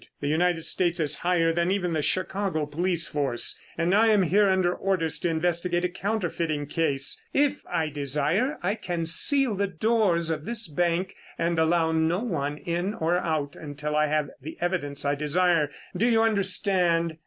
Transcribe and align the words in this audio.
The 0.19 0.27
United 0.27 0.63
States 0.63 0.99
is 0.99 1.17
higher 1.17 1.53
than 1.53 1.69
even 1.69 1.93
the 1.93 2.01
Chicago 2.01 2.65
police 2.65 3.05
force, 3.05 3.59
and 3.77 3.93
I 3.93 4.07
am 4.07 4.23
here 4.23 4.49
under 4.49 4.73
orders 4.73 5.19
to 5.19 5.29
investigate 5.29 5.85
a 5.85 5.89
counterfeiting 5.89 6.65
case. 6.65 7.23
If 7.35 7.61
I 7.71 7.89
desire, 7.89 8.57
I 8.63 8.73
can 8.73 9.05
seal 9.05 9.53
the 9.53 9.67
doors 9.67 10.31
of 10.31 10.45
this 10.45 10.67
bank 10.67 11.13
and 11.37 11.59
allow 11.59 11.91
no 11.91 12.17
one 12.17 12.57
in 12.57 12.95
or 12.95 13.19
out 13.19 13.55
until 13.55 13.95
I 13.95 14.07
have 14.07 14.31
the 14.41 14.57
evidence 14.59 15.05
I 15.05 15.13
desire. 15.13 15.69
Do 15.95 16.07
you 16.07 16.23
understand?" 16.23 17.17